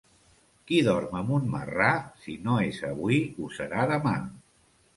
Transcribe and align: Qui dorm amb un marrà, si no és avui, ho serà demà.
Qui 0.71 0.79
dorm 0.87 1.13
amb 1.19 1.33
un 1.37 1.45
marrà, 1.57 1.91
si 2.23 2.37
no 2.47 2.57
és 2.71 2.81
avui, 2.89 3.23
ho 3.37 3.53
serà 3.61 3.87
demà. 3.95 4.19